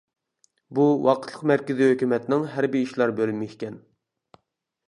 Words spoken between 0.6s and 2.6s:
بۇ ۋاقىتلىق مەركىزىي ھۆكۈمەتنىڭ